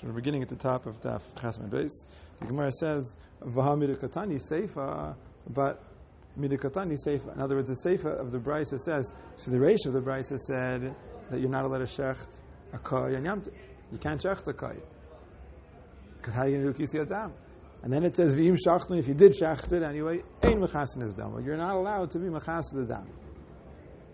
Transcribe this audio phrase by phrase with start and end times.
[0.00, 1.90] So we're beginning at the top of Daf Chasman Beis.
[2.38, 5.14] The Gemara says, "Vaha midikatani seifa,"
[5.50, 5.82] but
[6.38, 7.34] midikatani seifa.
[7.34, 9.12] In other words, the seifa of the Brisa says.
[9.36, 10.96] So the Reish of the Brisa said
[11.28, 12.40] that you're not allowed to shecht
[12.72, 13.26] a koy and.
[13.92, 14.76] You can't shecht a koy.
[16.16, 17.34] Because how are you going to do kisi adam?
[17.82, 21.12] And then it says, "V'im shachtnu." If you did shecht it anyway, ein mechasin is
[21.12, 21.44] dam.
[21.44, 23.06] You're not allowed to be mechasin dam.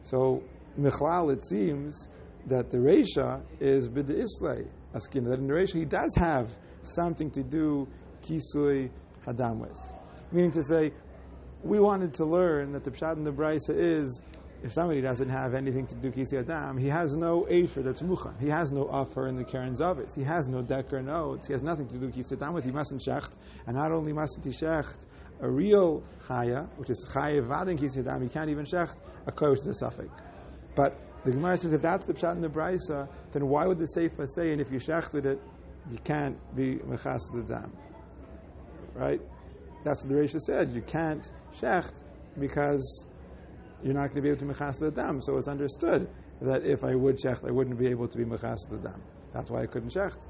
[0.02, 0.42] So
[0.76, 2.08] michlal, it seems
[2.46, 4.66] that the Reisha is bid islay
[4.96, 5.24] askin.
[5.24, 7.86] That in the Reisha he does have something to do
[8.22, 8.90] kisui
[9.26, 9.78] hadam with.
[10.32, 10.92] Meaning to say,
[11.62, 14.22] we wanted to learn that the pshat in the Brisa is
[14.62, 18.38] if somebody doesn't have anything to do Kisui adam, he has no afer that's muchan.
[18.40, 20.14] He has no offer in the Karen Zavis.
[20.14, 21.46] He has no decker notes.
[21.46, 22.64] He has nothing to do kisi adam with.
[22.64, 23.32] He mustn't shecht.
[23.66, 24.96] And not only mustn't he shecht
[25.40, 29.58] a real chaya, which is chaya vadin kisi adam, he can't even shecht a kosh
[29.66, 30.08] a suffix.
[30.76, 33.88] But the Gemara says if that's the pshat in the Brisa, then why would the
[33.96, 35.40] Seifa say, and if you shechted it,
[35.90, 37.72] you can't be mechas the dam?
[38.94, 39.20] Right?
[39.82, 40.72] That's what the Reisha said.
[40.72, 42.02] You can't shecht
[42.38, 43.06] because
[43.82, 45.20] you're not going to be able to mechas the dam.
[45.20, 46.08] So it's understood
[46.42, 49.02] that if I would shecht, I wouldn't be able to be mechas the dam.
[49.32, 50.28] That's why I couldn't shecht.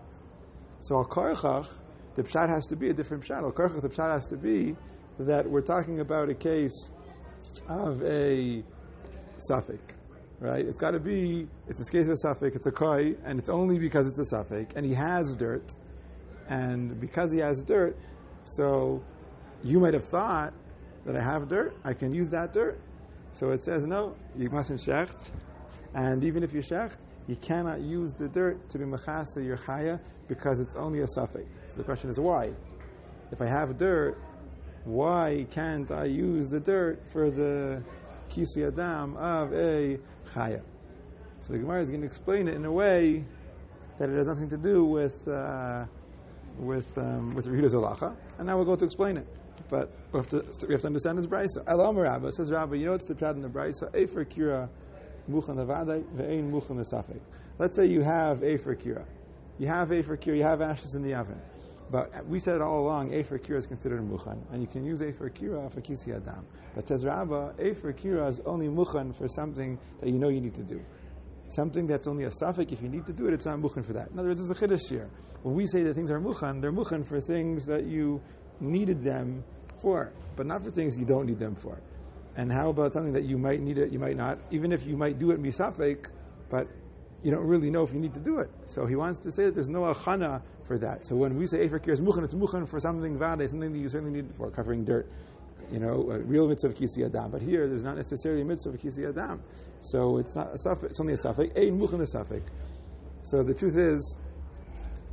[0.81, 1.69] So al karchach,
[2.14, 3.42] the pshat has to be a different pshat.
[3.42, 4.77] Al karchach, the pshat has to be
[5.19, 6.91] that we're talking about a case
[7.69, 8.62] of a
[9.38, 9.97] suffix
[10.40, 10.64] right?
[10.64, 13.48] It's got to be, it's a case of a suffix, it's a koi, and it's
[13.48, 15.74] only because it's a suffix, and he has dirt,
[16.48, 17.96] and because he has dirt,
[18.44, 19.02] so
[19.64, 20.52] you might have thought
[21.04, 22.78] that I have dirt, I can use that dirt.
[23.32, 25.30] So it says, no, you mustn't shecht,
[25.94, 29.98] and even if you shecht, you cannot use the dirt to be machasa your chaya
[30.28, 31.46] because it's only a suffix.
[31.66, 32.52] So the question is why?
[33.32, 34.16] If I have dirt,
[34.84, 37.82] why can't I use the dirt for the
[38.30, 39.98] kisi adam of a
[40.34, 40.62] chaya.
[41.41, 43.24] So the Gemara is going to explain it in a way
[43.98, 45.84] that it has nothing to do with uh,
[46.58, 49.27] with um, with Rehuda's halacha, and now we'll go to explain it.
[49.69, 51.62] But we have to, we have to understand this brisa.
[51.66, 53.94] Elam Rabba says Rabba, you know what's the pshat in the brisa?
[53.94, 54.69] Efer kira
[55.31, 57.20] muchan levadai ve'ein muchan.
[57.58, 59.04] Let's say you have Efer kira,
[59.58, 61.41] you have Efer kira, you have ashes in the oven.
[61.91, 65.00] But we said it all along, Efer Kira is considered Muchan, and you can use
[65.02, 66.44] Efer Kira for Kisi Adam.
[66.74, 70.54] But says Rabba, Efer Kira is only Muchan for something that you know you need
[70.56, 70.84] to do.
[71.48, 73.92] Something that's only a suffix, if you need to do it, it's not Muchan for
[73.92, 74.10] that.
[74.10, 75.08] In other words, it's a Chiddush here.
[75.42, 78.20] When we say that things are Muchan, they're Muchan for things that you
[78.58, 79.44] needed them
[79.80, 81.80] for, but not for things you don't need them for.
[82.36, 84.96] And how about something that you might need it, you might not, even if you
[84.96, 86.08] might do it misafik,
[86.50, 86.66] but
[87.22, 88.50] you don't really know if you need to do it.
[88.66, 91.06] So he wants to say that there's no achana for that.
[91.06, 93.78] So when we say Efer Kir is muchan, it's muchan for something vade, something that
[93.78, 95.10] you certainly need for covering dirt.
[95.72, 97.32] You know, a real mitzvah of kisi adam.
[97.32, 99.43] But here, there's not necessarily a mitzvah of kisi adam.
[99.81, 101.56] So it's not a suffix, it's only a suffix.
[101.56, 102.50] Ein muchan a suffix.
[103.22, 104.19] So the truth is,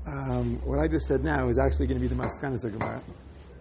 [0.05, 3.01] um, what I just said now is actually going to be the maskanas of Gemara.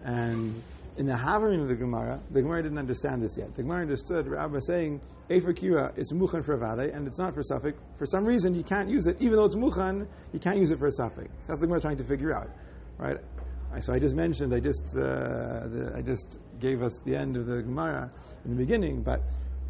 [0.03, 0.61] And
[0.97, 3.53] in the Havarim of the Gemara, the Gemara didn't understand this yet.
[3.55, 7.41] The Gemara understood Rabbi saying, Efer Kira it's muchan for vade, and it's not for
[7.43, 7.79] suffix.
[7.97, 10.79] For some reason, you can't use it, even though it's muchan, you can't use it
[10.79, 11.29] for a suffix.
[11.41, 12.49] So that's the Gemara trying to figure out,
[12.97, 13.17] right?
[13.79, 17.47] So I just mentioned, I just, uh, the, I just gave us the end of
[17.47, 18.11] the Gemara
[18.45, 19.21] in the beginning, but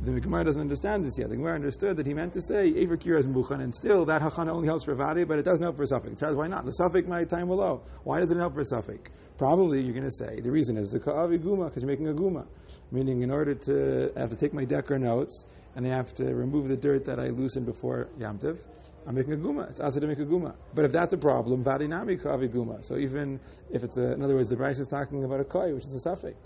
[0.03, 1.29] the Gemara doesn't understand this yet.
[1.29, 4.21] The Gemara understood that he meant to say Ever Kira is Muchan, and still that
[4.21, 6.17] Hachana only helps for Vadi, but it doesn't help for Suffolk.
[6.17, 6.65] Charles, why not?
[6.65, 7.83] The Suffolk my time below.
[8.03, 9.09] Why does it help for Suffolk?
[9.37, 12.13] Probably you're going to say the reason is the Ka'avi Guma, because you're making a
[12.13, 12.45] Guma.
[12.91, 16.25] Meaning, in order to I have to take my Decker notes and I have to
[16.35, 18.59] remove the dirt that I loosened before Yamtiv,
[19.07, 19.69] I'm making a guma.
[19.69, 20.55] It's asa to make a guma.
[20.73, 22.83] But if that's a problem, vadinami kavi guma.
[22.85, 23.39] So even
[23.71, 25.93] if it's a, in other words, the Brisa is talking about a koi, which is
[25.93, 26.37] a suffix.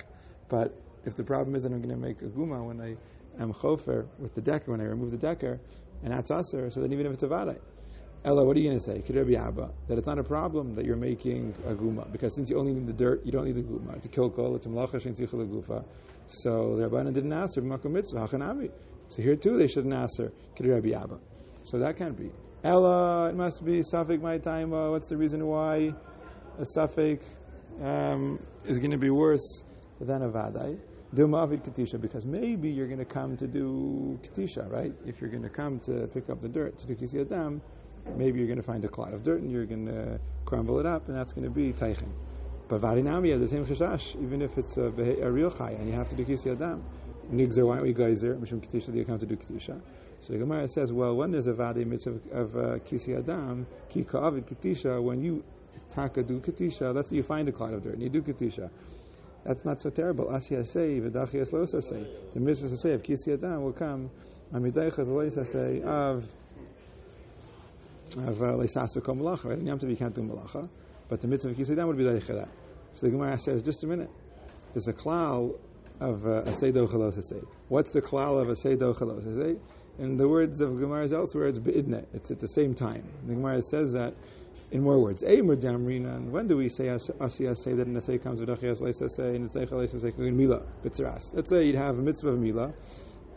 [0.50, 0.74] But
[1.06, 2.96] if the problem is that I'm going to make a guma when I
[3.40, 5.60] am chofer with the decker, when I remove the decker,
[6.04, 7.58] and that's aser, so then even if it's a vadai.
[8.26, 9.36] Ella, what are you going to say?
[9.36, 12.74] Abba, that it's not a problem that you're making a guma, because since you only
[12.74, 14.02] need the dirt, you don't need the guma.
[14.02, 15.86] To kill kol, it's a mlacha shen gufa.
[16.28, 18.70] So the Rabbanan didn't answer, b'makom mitzvah, hachanami.
[19.10, 21.20] So here too, they shouldn't answer, Kirebi Abba.
[21.64, 22.32] So that can't be.
[22.64, 24.74] Ella, it must be suffik my time.
[24.74, 25.94] Uh, what's the reason why
[26.58, 27.22] a suffik
[27.82, 29.64] um, is going to be worse
[30.02, 30.78] than a vadai?
[31.14, 34.94] Do mavid katisha because maybe you're going to come to do katisha, right?
[35.06, 37.62] If you're going to come to pick up the dirt to do kisi adam,
[38.18, 40.86] maybe you're going to find a clot of dirt and you're going to crumble it
[40.86, 42.10] up, and that's going to be teichin.
[42.68, 45.94] But vadinami has the same chashash, even if it's a, a real chaya and you
[45.94, 46.84] have to do kisi adam.
[47.32, 48.36] Nigzer, why don't we geyser?
[48.36, 49.80] Mishum katisha, do you come to do katisha?
[50.20, 54.04] So the Gemara says, well, when there's a vadi mitzvah of uh, kisi adam, ki
[54.04, 55.44] ka'avid katisha, when you
[55.90, 58.70] taka do katisha, that's you find a cloud of dirt and you do katisha.
[59.44, 60.26] That's not so terrible.
[60.26, 62.06] Asya say, v'dachi eslosa say.
[62.34, 64.10] The mitzvah say of kisi adam will come,
[64.54, 66.30] amidaycha the say of
[68.18, 69.46] of uh, leisasa kol malacha.
[69.46, 69.60] Right?
[69.60, 70.68] In Yom Tov you can't do malacha,
[71.10, 72.50] but the mitzvah of kisei dam would be like that.
[72.94, 74.10] So the Gemara says, just a minute.
[74.74, 75.56] There's a klal
[76.00, 79.64] of a seido chalos What's the klal of a seido chalos
[80.00, 82.06] In the words of Gemara elsewhere, it's beidne.
[82.14, 83.04] It's at the same time.
[83.26, 84.14] The Gemara says that
[84.72, 85.24] in more words.
[85.24, 85.48] And
[86.32, 89.46] when do we say asiyas say that an essay comes with achiyas leisa say and
[89.46, 90.62] it's leisa say mila?
[90.84, 92.74] Let's say you'd have a mitzvah of mila,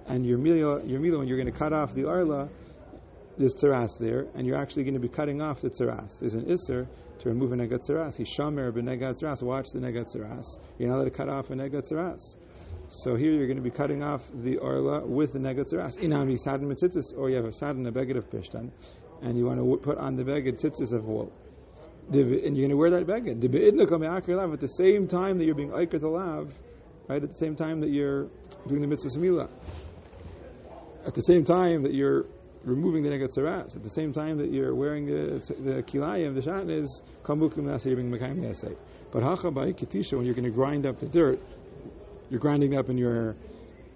[0.07, 2.49] and your mila, your mila when you're going to cut off the arla,
[3.39, 6.19] there's tzeras there, and you're actually going to be cutting off the tzeras.
[6.19, 6.87] There's an isser
[7.21, 8.17] to remove a negat tzeras.
[8.17, 9.43] He's shamer b'negat tzeras.
[9.43, 10.45] Watch the negat tzeras.
[10.79, 12.37] You're not allowed to cut off a negat tzeras.
[12.93, 15.97] So here you're going to be cutting off the orla with the negat tzeras.
[15.99, 18.73] Inam sadin mitzitzis, or you have a sadin a beged of pishtan
[19.23, 21.33] and you want to put on the beged tzitzis of wool.
[22.13, 24.53] And you're going to wear that beged.
[24.53, 26.53] At the same time that you're being aikar to lav,
[27.07, 27.23] right?
[27.23, 28.27] At the same time that you're
[28.67, 29.49] doing the mitzvah samila.
[31.07, 32.27] At the same time that you're
[32.65, 33.77] removing the negat saras.
[33.77, 37.87] At the same time that you're wearing the the kilayim, the shatn is kamukim nasa,
[37.87, 38.77] you're being.
[39.13, 41.41] But hacha by when you're going to grind up the dirt,
[42.31, 43.37] you're grinding up in your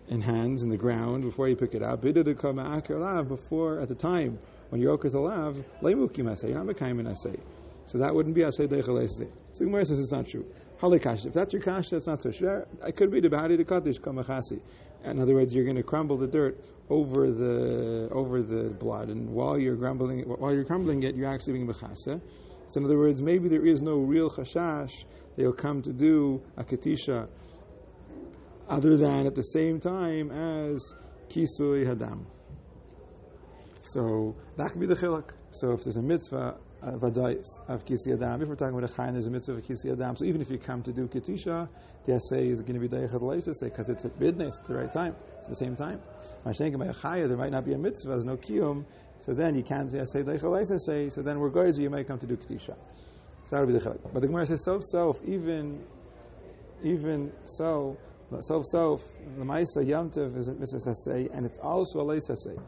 [0.09, 2.03] in hands in the ground before you pick it up.
[2.03, 2.21] Before
[3.81, 4.39] at the time
[4.69, 7.41] when okaz alav, leimukim asay, you're not mekayim asay.
[7.87, 9.31] So that wouldn't be asay deichalesay.
[9.53, 10.45] So Gemara says it's not true.
[10.81, 11.27] Halikash.
[11.27, 12.67] If that's your kash, that's not so sure.
[12.83, 14.61] I could be the bahari the kaddish kamachasi.
[15.05, 16.59] In other words, you're going to crumble the dirt
[16.91, 21.55] over the over the blood, and while you're grumbling, while you're crumbling it, you're actually
[21.55, 22.21] being mechasa.
[22.67, 25.05] So in other words, maybe there is no real chashash
[25.37, 27.29] they'll come to do a katisha,
[28.69, 30.95] other than at the same time as
[31.29, 32.25] kisui hadam.
[33.83, 35.31] So that could be the chiluk.
[35.51, 38.93] So if there's a mitzvah of adais of kisui adam, if we're talking about a
[38.93, 40.17] chayin, there's a mitzvah of kisui adam.
[40.17, 41.69] So even if you come to do kitisha,
[42.05, 44.93] the essay is going to be dayachad leisase because it's at midnight, it's the right
[44.93, 46.01] time, it's the same time.
[46.45, 48.85] Mashenka by a chaya, there might not be a mitzvah, there's no kiyum,
[49.21, 51.13] so then you can't say dayachad leisase.
[51.13, 52.77] So then we're going to you might come to do kitisha.
[53.47, 54.13] So that would be the chiluk.
[54.13, 55.85] But the Gemara says self self even
[56.83, 57.99] even so.
[58.43, 59.03] Self self,
[59.37, 62.59] the Maisa Yamtiv is a mitzvah say, and it's also a leisase.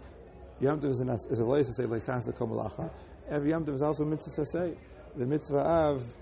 [0.61, 2.91] Yom Tov is, an, is a leis to say leisasa komalacha.
[3.29, 4.77] Every Yom Tov is also a mitzvah to.
[5.17, 6.15] The mitzvah of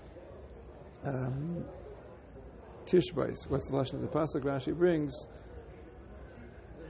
[1.03, 1.63] um,
[2.85, 3.49] Tishbais.
[3.49, 4.41] What's the lashon of the pasuk?
[4.41, 5.27] Rashi brings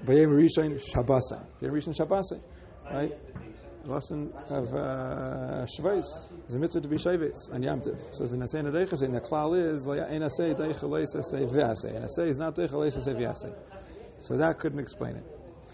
[0.06, 1.46] Bayem Rishon Shabbasai.
[1.62, 2.42] Bayem Rishon Shabbasai,
[2.92, 3.12] right?
[3.88, 6.06] Lesson of uh, Shvais
[6.48, 7.98] is a mitzvah to be Shavis and Yom Tov.
[8.16, 11.94] So the Nasei Nadeicha saying the klal is Einasei Deicha Leisa Say V'asei.
[11.96, 13.54] Einasei is not Deicha Leisa Say V'asei.
[14.20, 15.24] So that couldn't explain it.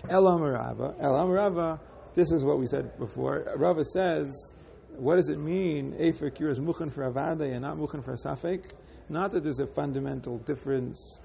[0.09, 0.95] Elam Rava.
[0.99, 1.79] Elam Rava,
[2.13, 3.45] this is what we said before.
[3.55, 4.53] Rava says,
[4.97, 5.95] what does it mean?
[5.99, 8.71] Efer is Mukhan for Avada and not Mukhan for Safek?
[9.09, 11.19] Not that there's a fundamental difference.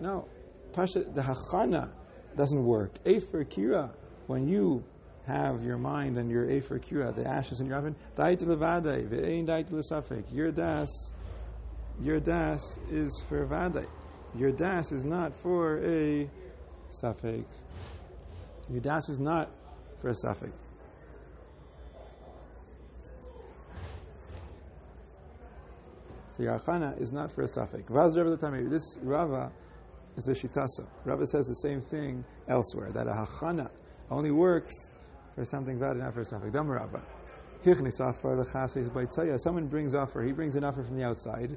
[0.00, 0.28] No.
[0.72, 1.90] Pasha, the Hachana
[2.36, 2.92] doesn't work.
[3.04, 3.90] Efer Kira,
[4.26, 4.84] when you
[5.28, 7.94] have your mind and your Efer Kira, uh, the ashes in your oven.
[10.32, 11.12] Your das,
[12.00, 13.86] your das is for Vade.
[14.34, 16.28] Your das is not for a
[16.90, 17.44] Safek.
[18.82, 19.50] Das is not
[20.00, 20.52] for a suffix.
[26.30, 27.48] So Yarchana is not for a
[28.30, 29.50] the This Rava
[30.16, 30.86] is a shitasa.
[31.04, 33.70] Rava says the same thing elsewhere that a hachana
[34.10, 34.92] only works
[35.38, 36.52] for something valid, not for suffix.
[36.52, 37.00] Dam Rava.
[39.38, 40.22] Someone brings offer.
[40.24, 41.56] He brings an offer from the outside.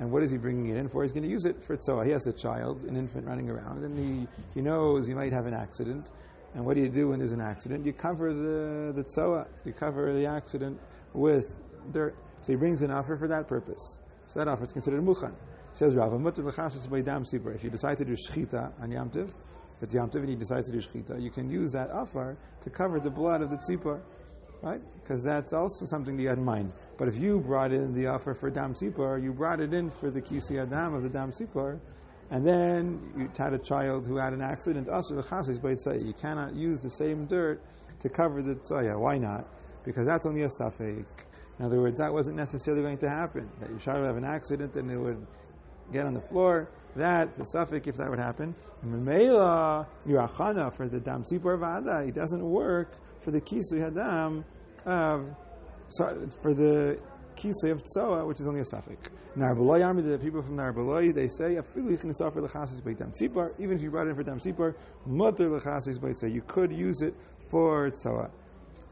[0.00, 1.04] And what is he bringing it in for?
[1.04, 2.04] He's going to use it for tzoa.
[2.04, 5.46] He has a child, an infant running around, and he, he knows he might have
[5.46, 6.10] an accident.
[6.54, 7.86] And what do you do when there's an accident?
[7.86, 10.80] You cover the, the tzoa, you cover the accident
[11.12, 12.16] with dirt.
[12.40, 14.00] So he brings an offer for that purpose.
[14.26, 15.34] So that offer is considered muchan.
[15.74, 19.08] Says Rav, if you decide to do shchita on Yom
[19.82, 22.70] It's Yom Tiv and you decide to do shchita, you can use that offer to
[22.70, 24.00] cover the blood of the tzipor,
[24.62, 24.82] right?
[25.02, 26.72] Because that's also something that you had in mind.
[26.98, 30.10] But if you brought in the offer for dam tzipor, you brought it in for
[30.10, 31.80] the kisi adam of the dam tzipor,
[32.30, 36.04] and then you had a child who had an accident, also the Chasis Beitzai.
[36.06, 37.60] you cannot use the same dirt
[37.98, 38.98] to cover the tzaya.
[38.98, 39.46] Why not?
[39.84, 41.06] Because that's only a safek.
[41.58, 43.50] In other words, that wasn't necessarily going to happen.
[43.60, 45.26] That your child would have an accident and it would
[45.92, 46.70] get on the floor.
[46.96, 48.54] That's a suffix if that would happen.
[48.84, 54.44] Memela, your for the dam sipor vada, it doesn't work for the kisu hadam
[54.84, 55.28] of,
[55.88, 56.98] sorry, for the
[57.36, 59.08] kisei of tzoa, which is only a suffix.
[59.36, 61.52] Narbaloi army, the people from Narbaloi, they say,
[63.58, 64.74] even if you brought it in for dam sipar,
[65.06, 67.14] mutter you could use it
[67.48, 68.30] for tzoa.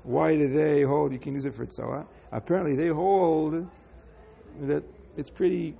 [0.05, 2.07] Why do they hold you can use it for tzoa?
[2.33, 3.69] Apparently, they hold
[4.63, 4.85] that
[5.17, 5.77] it's pretty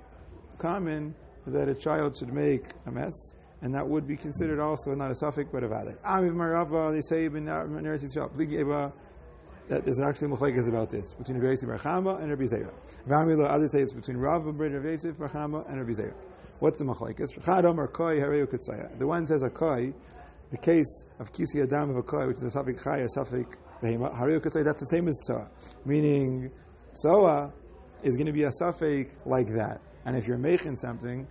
[0.57, 1.15] common
[1.49, 5.15] that a child should make a mess, and that would be considered also not a
[5.15, 7.27] suffix but a Marava, they say,
[9.69, 12.73] that there's actually machlekes about this between Rabbi Yosef Barchama and Rabbi Zera.
[13.07, 16.13] V'amilo others say it's between Rav and Rabbi Barchama and Rabbi Zera.
[16.59, 17.39] What's the machlekes?
[17.39, 18.97] Chadam or koi hareu kutzaya.
[18.97, 19.93] The one says a koi,
[20.49, 24.11] the case of kisi adam of a koi, which is a suffix chaya, suffix behema.
[24.19, 24.65] Hareu kutzaya.
[24.65, 25.47] That's the same as tzoa,
[25.85, 26.51] meaning
[26.95, 27.53] tzoa
[28.01, 29.81] is going to be a suffix like that.
[30.05, 31.27] And if you're making something,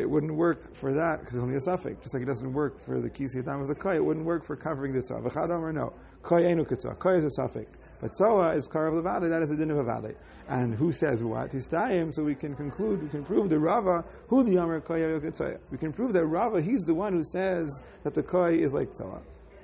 [0.00, 1.98] it wouldn't work for that because it's only a suffix.
[2.02, 4.44] Just like it doesn't work for the kisi adam of the koi, it wouldn't work
[4.44, 5.20] for covering the tzoa.
[5.20, 5.92] V'chadam or no.
[6.22, 6.98] Koi enu kutzah.
[6.98, 7.98] Koi is a suffix.
[8.00, 10.14] But tzoa is kar of that is a din of a valley.
[10.48, 11.50] And who says what?
[11.50, 15.60] Histayim, so we can conclude, we can prove the Rava, who the Yomer Koi Kutzah.
[15.70, 18.92] We can prove that Rava, he's the one who says that the Koi is like
[18.92, 19.20] tzoa.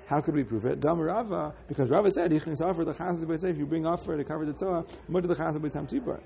[0.07, 0.81] How could we prove it?
[0.81, 4.47] Dam Rava, because Rava said, "Yichnis offer the chassid if you bring offer to cover
[4.47, 6.21] the tzoa, mutter the b'tam tzipar.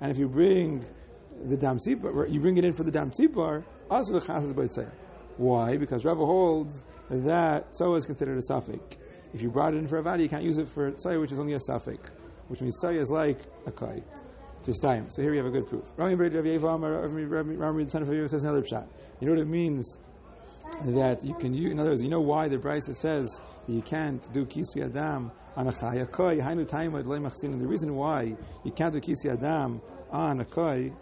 [0.00, 0.84] And if you bring
[1.44, 4.90] the dam tzipar, you bring it in for the dam tzipar, also the chazal b'tzeh.
[5.36, 5.76] Why?
[5.76, 8.96] Because Rava holds that tzoa is considered a suffix.
[9.32, 11.32] If you brought it in for a vadi, you can't use it for tzayah, which
[11.32, 12.10] is only a suffix,
[12.48, 14.02] which means tzayah is like a kai.
[14.64, 15.08] To time.
[15.08, 15.90] So here we have a good proof.
[15.96, 16.28] Rami
[17.88, 18.86] says another shot.
[19.18, 19.96] You know what it means
[20.84, 23.80] that you can use, in other words, you know why the Brisa says that you
[23.80, 27.44] can't do kisi adam on a chaya koi, hainu taimad le machsin.
[27.44, 29.80] And the reason why you can't do kisi adam
[30.10, 30.92] on a koi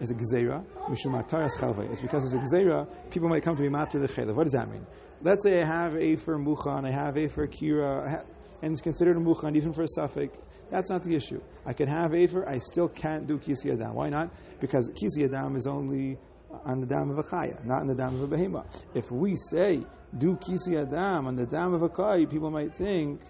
[0.00, 0.64] is a gzeira.
[0.90, 4.34] It's because it's a gzeira, people might come to be matter the chaylev.
[4.34, 4.86] What does that mean?
[5.22, 8.24] Let's say I have a for muchan, I have a for kira,
[8.62, 10.38] and it's considered a muchan even for a suffix.
[10.70, 11.40] That's not the issue.
[11.64, 13.94] I can have afer, I still can't do kisi adam.
[13.94, 14.30] Why not?
[14.60, 16.18] Because kisi adam is only
[16.64, 18.66] on the dam of a chaya, not on the dam of a behema.
[18.94, 19.84] If we say
[20.18, 23.20] do kisi adam on the dam of a kai, people might think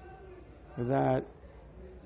[0.79, 1.25] that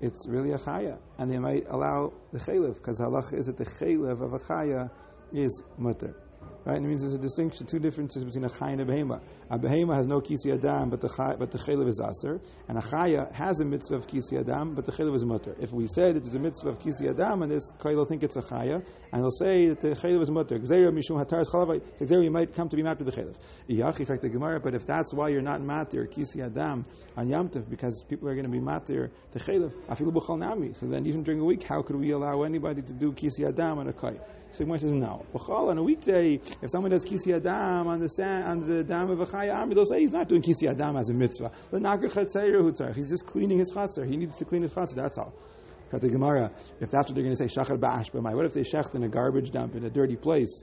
[0.01, 3.65] it's really a chaya, and they might allow the chaylev because halach is that the
[3.65, 4.91] chaylev of a chaya
[5.33, 6.15] is mutter.
[6.65, 6.77] Right?
[6.77, 9.23] It means there's a distinction, two differences between a chaya and a behema.
[9.51, 12.39] A behema has no kisi adam, but the chay, but the chaylev is aser,
[12.69, 15.57] and a chaya has a mitzvah of kisi adam, but the chaylev is mutter.
[15.59, 18.37] If we say that there's a mitzvah of kisi adam, and this will think it's
[18.37, 20.59] a chaya, and they'll say that the chaylev is mutter.
[20.59, 21.81] Gzeira mishum hataras chalavai.
[22.23, 23.37] You might come to be matter the chaylev.
[23.69, 24.61] Iyach, in fact, the Gemara.
[24.61, 26.85] But if that's why you're not matter kisi adam
[27.17, 30.75] on yamtiv, because people are going to be matter the chaylev, afilu b'chol nami.
[30.75, 33.79] So then, even during a week, how could we allow anybody to do kisi adam
[33.79, 34.19] on a kai?
[34.53, 35.25] So Gemara says no.
[35.33, 39.11] B'chol on a weekday, if someone does kisi adam on the sand, on the dam
[39.11, 41.51] of a chaya army, they'll say he's not doing kisi adam as a mitzvah.
[42.95, 44.09] He's just cleaning his chatzar.
[44.09, 44.97] He needs to clean his chatzar.
[44.97, 45.33] That's all.
[45.91, 46.51] Got the Gemara.
[46.81, 48.35] If that's what they're going to say, shachar ba'ash b'mai.
[48.35, 50.63] What if they shecht in a garbage dump in a dirty place?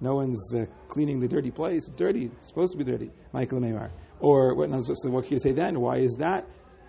[0.00, 1.88] No one's uh, cleaning the dirty place.
[1.88, 2.26] It's dirty.
[2.26, 3.10] It's supposed to be dirty.
[3.32, 3.90] Michael Meimar.
[4.20, 4.70] Or what?
[4.70, 5.80] So what can you say then?
[5.80, 6.46] Why is that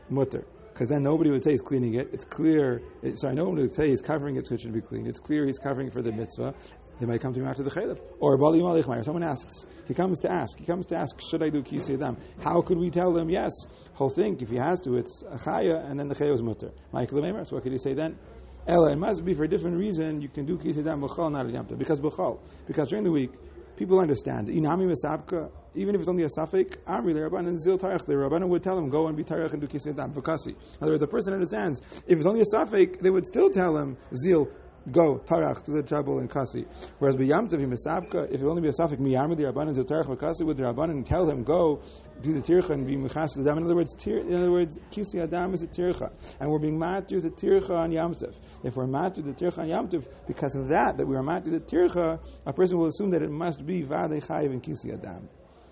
[0.10, 0.46] mutter?
[0.79, 2.07] Because then nobody would say he's cleaning it.
[2.13, 2.81] It's clear.
[3.01, 5.07] It, sorry, no one would say he's covering it so it should be clean.
[5.07, 6.55] It's clear he's covering for the mitzvah.
[7.01, 8.00] They might come to him after the chaylev.
[8.21, 9.67] Or Bali Malich Someone asks.
[9.89, 10.57] He comes to ask.
[10.57, 12.15] He comes to ask, should I do kisi adam?
[12.41, 13.51] How could we tell them yes?
[13.98, 16.71] He'll think if he has to, it's a chaya, and then the chaya is mutter.
[16.93, 17.45] Michael Memer.
[17.45, 18.17] So what could he say then?
[18.65, 20.21] Ella, it must be for a different reason.
[20.21, 21.77] You can do kisi adam b'chal, not yamta.
[21.77, 22.39] Because b'chal.
[22.67, 23.31] Because during the week,
[23.79, 24.50] people understand.
[24.50, 25.50] Inami mesabka.
[25.74, 28.62] Even if it's only a suffix, Amri, the Rabban and Zil Tarech, the Rabban would
[28.62, 30.48] tell him, go and be Tarech and do Kisi Adam, Fakasi.
[30.48, 31.79] In other words, a person understands.
[32.05, 34.50] If it's only a suffix, they would still tell him, Zil,
[34.91, 36.65] go tarach to the trouble and kasi.
[37.00, 40.45] Whereas b'yamtiv misavka, if it only be a suffix miyam the rabbanan to tarach v'kasi
[40.45, 41.81] with the rabbanan tell him go
[42.21, 43.57] do the tircha and be mechas the dam.
[43.57, 46.77] In other words, tir, in other words, kisi adam is a tircha, and we're being
[46.77, 48.36] matir the tircha on yamtiv.
[48.63, 51.59] If we're matir the tircha on yamtiv, because of that, that we are matir the
[51.59, 55.29] tircha, a person will assume that it must be vadei chayiv and kisi adam.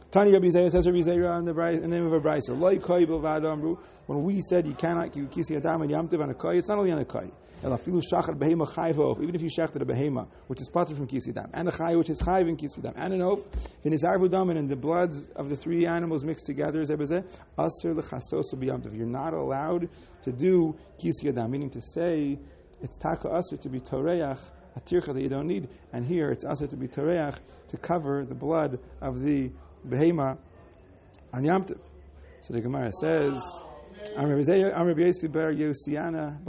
[0.09, 2.57] Tani Rabbi Zayah says Rabbi Zayah in the, name of a brisa.
[2.57, 3.77] Loi koi amru.
[4.05, 6.77] When we said you cannot do kisi adam and yamtiv on a koi, it's not
[6.77, 7.29] only on a koi.
[7.61, 12.09] Even if you shechted a behema, which is part from kisidam, and a chay, which
[12.09, 13.49] is chayv in kisidam, and an oaf,
[13.83, 16.93] v'nizarvu and the blood of the three animals mixed together, aser
[17.57, 18.95] lechasos b'yamtiv.
[18.95, 19.89] You're not allowed
[20.21, 22.39] to do kisidam, meaning to say
[22.81, 26.45] it's taka aser to be toreach, a tircha that you don't need, and here it's
[26.45, 29.51] aser to be toreach to cover the blood of the
[29.87, 30.37] behema
[31.33, 31.79] on yamtiv.
[32.41, 33.41] So the Gemara says.
[34.15, 36.39] Yossi Bar Yosiana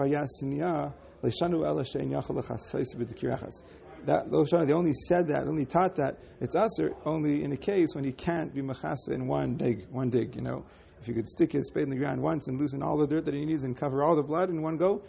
[1.64, 3.62] Ela Shein Yachal.
[4.06, 4.30] That
[4.66, 8.12] they only said that, only taught that it's usher only in a case when he
[8.12, 10.36] can't be machasa in one dig, one dig.
[10.36, 10.64] You know,
[11.00, 13.24] if you could stick his spade in the ground once and loosen all the dirt
[13.24, 15.02] that he needs and cover all the blood in one go,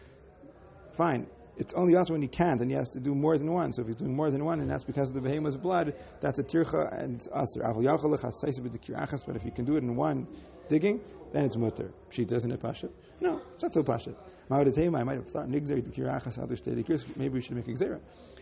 [0.93, 1.27] fine.
[1.59, 3.73] It's only also when he can't, and he has to do more than one.
[3.73, 6.39] So if he's doing more than one, and that's because of the behemoth's blood, that's
[6.39, 10.25] a tircha and it's kiraachas, but if you can do it in one
[10.69, 11.01] digging,
[11.33, 11.91] then it's mutter.
[12.11, 12.91] She doesn't it pashit?
[13.19, 14.15] No, it's not so pashit.
[14.49, 17.99] I might have thought Maybe we should make a.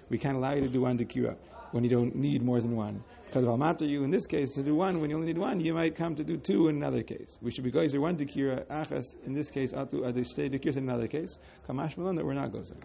[0.09, 1.36] We can't allow you to do one dekira
[1.71, 3.03] when you don't need more than one.
[3.25, 5.59] Because of almata, you in this case to do one when you only need one,
[5.59, 7.38] you might come to do two in another case.
[7.41, 11.07] We should be gozer one dekira achas in this case atu state dekiras in another
[11.07, 11.39] case.
[11.67, 12.77] Kamash malon that we're not gozer.